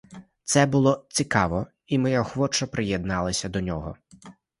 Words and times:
Це 0.43 0.65
було 0.65 1.05
цікаво, 1.09 1.67
і 1.87 1.97
ми 1.97 2.19
охоче 2.19 2.67
приєдналися 2.67 3.49
до 3.49 3.61
нього. 3.61 3.97